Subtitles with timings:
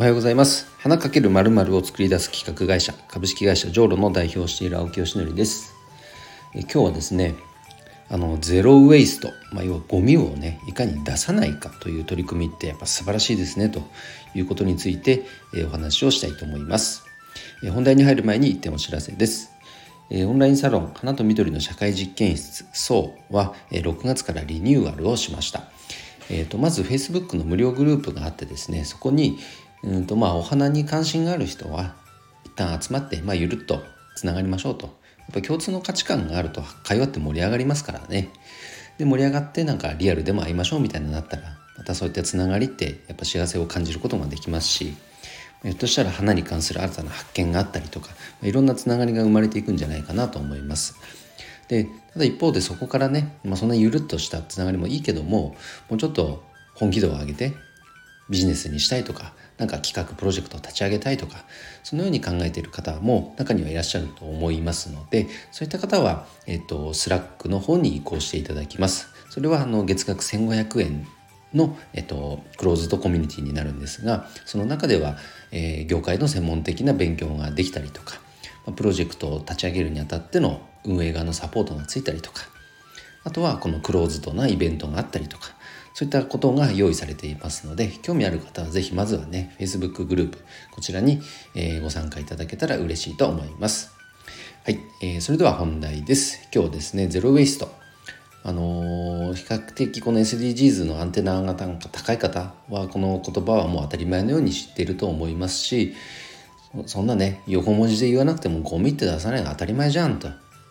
[0.00, 0.66] おはようございます。
[0.78, 5.74] 花かけるまるを作り出す企画会社株式会社ジョーロの代表をしている青木よしのりです。
[6.54, 7.34] え今日はですね
[8.08, 13.82] あのゼロウェイスト、まあ、要はゴミをねいかに出さないかという取り組みってやっぱ素晴らしいですねと
[14.34, 17.04] いうことについて、えお話をしたいと思います、
[17.62, 19.52] え本題に入る前に一点お知らせです。
[20.08, 25.64] えオンラインサロン花と緑の社会実験室 SO は、え6月からリニューアルをしました。
[26.30, 29.38] えーと、まず Facebook の無料グループがあってですねそこに
[29.82, 31.94] うんとまあお花に関心がある人は
[32.44, 33.82] 一旦集まって、まあ、ゆるっと
[34.16, 34.86] つながりましょうと
[35.18, 38.30] やっぱ共通の価値観があると会話って盛り上がりますからね
[38.98, 44.94] で盛り上がってなんかリアルでも会いましょうみたいになったらまたそういったつながりってやっぱ幸せを感じることができますし
[45.62, 48.08] ひょっとしたら花に関する新たな発見があったりとか
[48.42, 50.94] いろんなつながりが生まれていくんじゃないかなと思います。
[51.68, 55.54] でただ一方でそこからね、まあ、そんなゆるっとしたつながりもいいけども
[55.88, 56.42] もうちょっと
[56.74, 57.52] 本気度を上げて
[58.30, 61.44] ビジネスにしたいとか何か企画プロジェクトを立ち上げたいとか
[61.82, 69.08] そのように考えている方も中にはいらっしゃると思いますのでそういった方は、えっと、スラックの方に移行していただきます。
[69.28, 71.06] それはあの月額1500円
[71.54, 75.16] の、えっと、クローズドコミュニティになるんですがその中では、
[75.52, 78.20] えー、業界の専門的な勉強ができたりとか
[78.76, 82.42] プロジェクトを立ち上げるにあたっての運営側のサポートがついたりとか
[83.24, 85.50] あとはこのクローズドなイベントがあったりとか
[85.94, 90.38] そういったことが用意されていますので興味ある方は是非まずはね Facebook グループ
[90.70, 91.20] こちらに、
[91.54, 93.92] えご参加いただけたら嬉しいと思います。
[94.64, 96.48] はい、えー、それでは本題です。
[96.54, 97.80] 今日ですねゼロウェイスト
[98.42, 105.94] あのー、比較的この SDGs のアンテナが高い方はこの言葉はもう当たり前のように知っていると思いますし
[106.86, 110.28] そんなね横文字で言わなくてもゴミって出さないの当たり前じゃんと。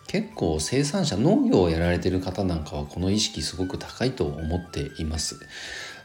[0.10, 5.40] 結構生産者農業をやられてる方なんかはこの意識すごく高いと思っています。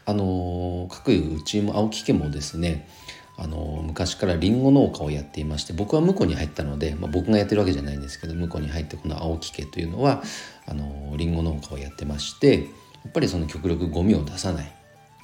[0.05, 2.87] あの各うちも青木家もですね
[3.35, 10.21] あの昔からりんご農家をやっていまして僕は婿に入ったので、まあ、僕がやってるわけじゃないんですけど婿に入ってこの青木家というのは
[10.67, 12.61] あのりんご農家をやってましてや
[13.09, 14.71] っぱりその極力ゴミを出さない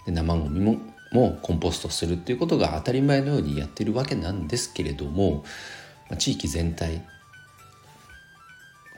[0.07, 0.77] で生ゴミも
[1.13, 5.43] もコンポストするっていうことが当たり前のようにやってるわけなんですけれども、
[6.09, 7.03] ま、地域全体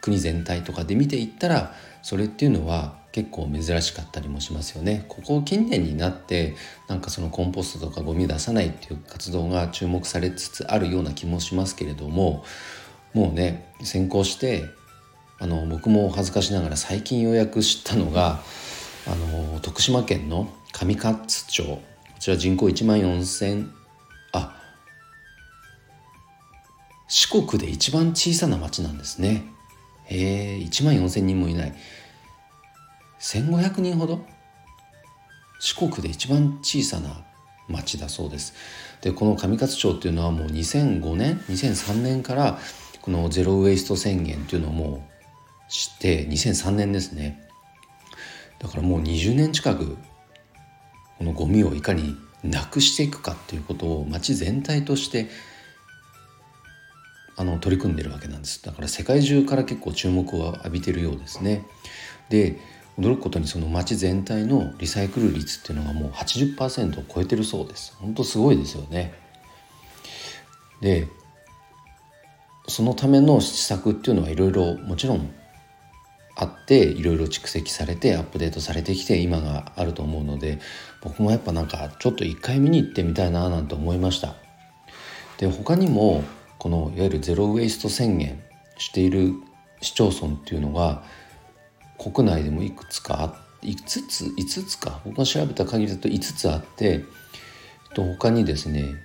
[0.03, 5.05] 国全体とかで見ていったらそれっていうのは結構珍しかったりもしますよね。
[5.07, 6.55] ここ近年になって
[6.89, 12.43] なんかそのコンポストとかゴミ出さないっていう活動が注目されつつあるような気もしますけれども
[13.13, 14.65] もうね先行して
[15.39, 18.41] あの僕も恥ずかしながら最近ようやく知ったのが
[19.07, 21.81] あの徳島県の上勝町こ
[22.19, 23.69] ちら人口1万4,000
[24.33, 24.59] あ
[27.07, 29.52] 四国で一番小さな町なんですね。
[30.13, 31.73] へえ1万4,000人もいない。
[33.19, 34.25] 1,500人ほど？
[35.59, 37.23] 四国で一番小さな
[37.69, 38.53] 町だそうです。
[39.01, 42.59] でこの上勝町っていうのはもう2005年2003年から
[43.01, 47.41] このゼロウェイスト宣言っていうのをもう知って2003年ですね。
[48.59, 49.97] だからもう20年近く
[51.17, 55.29] このゴミをいかになくしていくかっていうことを町全体として
[57.35, 58.63] あの取り組んでるわけなんです。
[58.63, 61.65] だから世界中から結構注目を浴びてるようですね。
[62.29, 62.59] で
[62.99, 67.95] 驚くことにその街全体のリサイクル率っていうのがもう80%を超えてるそうです。
[67.99, 69.13] 本当すごいですよね。
[70.81, 71.07] で
[72.67, 75.33] そのための施策っていうのはいろいろもちろん
[76.35, 80.59] あっていろいろ蓄積されてアップデートされてきて今があると思うので
[81.01, 84.35] 僕もやっぱなんかちょっと一回見に行ってみたいななんて思いました。
[85.37, 86.23] で他にも
[86.63, 88.41] このいわゆるゼロウェイスト宣言
[88.77, 89.33] している
[89.81, 91.03] 市町村っていうのが
[91.97, 97.03] 国内でもいくつか5つ5つか僕が調べた限りだと5つあって
[97.93, 98.95] と他にですね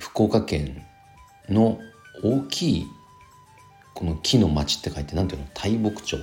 [0.00, 0.82] 福岡県
[1.50, 1.78] の
[2.24, 2.86] 大きい
[3.92, 5.48] この木の町って書いて何ていうの？
[5.52, 6.16] 大木町。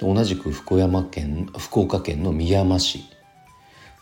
[0.00, 3.04] 同じく福山県福岡県の宮山市。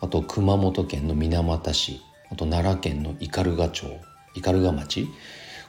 [0.00, 2.00] あと熊本県の水俣市。
[2.28, 3.86] あと奈良県の斑鳩町。
[4.40, 5.08] 斑鳩町。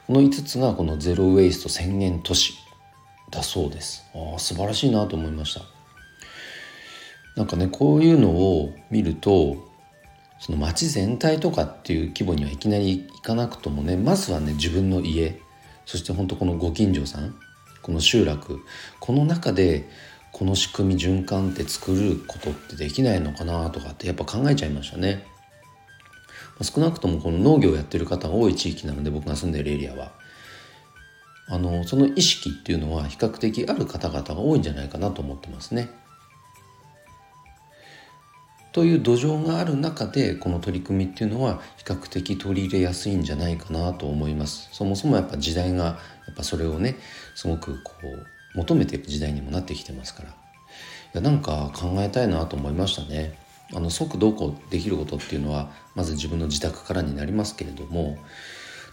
[0.06, 2.54] この5つがこのゼロウェイスト宣言都市
[3.30, 4.04] だそうです。
[4.14, 5.62] ああ素晴らしいなと思いました。
[7.36, 9.56] なんかねこういうのを見ると
[10.40, 15.40] その町全体とかっていう規模にはいきなり行かなくともねまずはね自分の家
[15.86, 17.34] そして本当このご近所さん
[17.82, 18.60] この集落
[18.98, 19.88] この中で
[20.32, 25.26] この仕組み循環って作ることってできないのかなとかってやっぱ考えちゃいましたね。
[26.62, 30.12] 少なくともこの農業をやってる方が多い地域なので僕が住んでるエリアは。
[31.52, 35.90] あのその意識っていうのは比較的ある方々が多いんじゃないかなと思ってますね。
[38.72, 44.68] という土壌がある中でこの取り組みっていうのは比較的取り入れやすいんじゃないかなと思います。
[44.70, 45.92] そもそもやっぱ時代がや
[46.30, 46.96] っぱそれをね
[47.34, 47.92] すごくこ
[48.54, 50.28] う求めている時代にもなってきてますから。
[50.28, 50.32] い
[51.14, 53.36] やなんか考えたいなと思いましたね。
[53.72, 58.18] あの即どうこうできることっていうのはまず自分の自宅からになりますけれども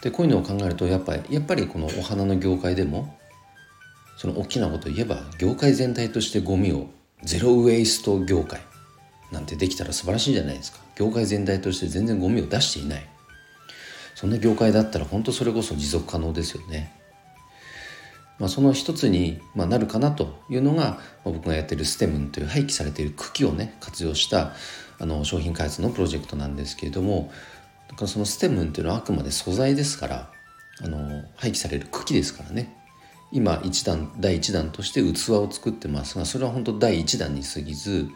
[0.01, 3.18] でこういうのを考えるとやっぱりやっぱりこのお花の業界でも
[4.18, 6.88] その大きなことを言えば業界全体としてゴミを
[7.24, 8.62] ゼロウェイスト業界
[9.31, 10.80] なんてできたら素晴らしいじゃないですか。
[10.95, 13.06] 業界全体として全然ゴミを出していない。
[14.15, 16.96] そんな業界だったら本当それこそ持続可能ですよね。
[18.39, 24.54] まあ、その一つに、まなるかなというのが、ま、僕がやってるステムンという廃棄されている茎をね活用した
[25.00, 27.31] あの商品開発のプロジェクトなんですけれども
[27.89, 30.31] だからそのステムンというのはあくまで素材ですから
[30.81, 32.75] あの廃棄される茎ですからね
[33.31, 38.07] 今一段第1弾として器を作ってますがそれは本当第1弾に過ぎず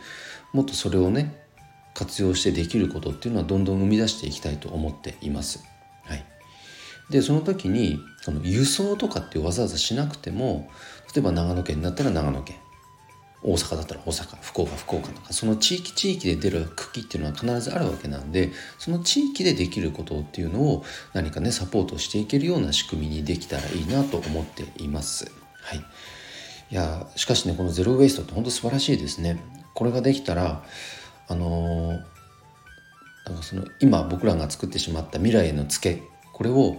[0.54, 1.42] もっとそれをね
[1.94, 5.71] 活用してできることっていうのはどんどん生み出していきたいと思っています。
[7.12, 10.70] でその時にその輸送とかってわざわざしなくても
[11.14, 12.56] 例えば長野県だったら長野県
[13.44, 25.32] 大阪だったら大阪福岡福岡とかその地域地域で出る茎っていうのは必ずあるわけなんでその地域でできることっていうのを何かねサポートしていけるような仕組みにできたらいいなと思っています。
[25.64, 29.44] はい、いやしかしねこのゼロ・ウェイストって本当素晴らしいですね。
[29.74, 30.64] これができたら
[31.28, 32.00] あのー、
[33.26, 36.04] なんかその今僕らが作ってしまった未来へのツケ
[36.34, 36.78] これを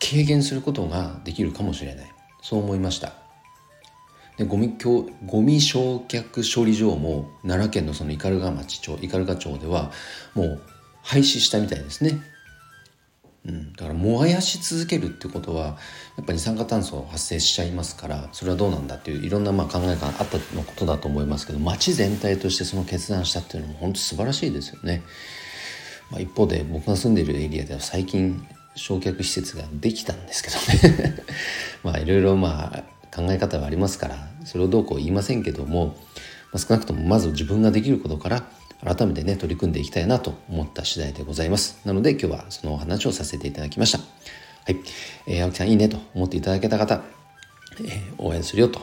[0.00, 2.06] 軽減することができるかもしれない。
[2.42, 3.26] そう思いました。
[4.36, 4.76] でゴミ
[5.24, 9.90] ゴミ焼却処理場も奈良県のその斑鳩町町斑鳩町では
[10.34, 10.62] もう
[11.02, 12.20] 廃止したみたいですね、
[13.46, 15.78] うん、だから燃やし続けるってことは
[16.16, 25.02] やっぱり二酸化炭素発生しちゃいますからそれはどうなんだっていういろんなまあ考えがあったのことだと思いますけど町全体としてその決断したっていうのも本当素晴らしいですよね、
[26.10, 28.46] まあ、一方で僕が住んでいるエリアでは最近
[28.76, 31.16] 焼却施設ができたんですけどね。
[31.82, 35.96] まあいろいろまあ考え方はありますからそれをどうこう言いませんけども、
[36.52, 38.44] まあ、少なくともまず自分ができることから
[38.84, 41.78] 改めてね取り組んでいきたいなと思った次第でございます。
[41.84, 43.98] なので今日はそのお話をさせていただきました。
[43.98, 44.04] は
[44.72, 44.76] い、
[45.26, 47.02] えー、青木さんいいねと思っていただけた方、
[47.80, 48.80] えー、応援するよと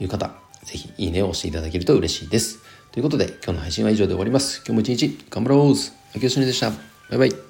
[0.00, 0.30] いう方
[0.64, 2.58] ぜひいいねを押していただけると嬉しいです。
[2.90, 4.58] ということで今日の配信は以上で終わります。
[4.66, 5.72] 今日も一日頑張ろう。
[6.14, 6.70] 秋吉でした。
[6.70, 6.76] バ
[7.12, 7.45] イバイ。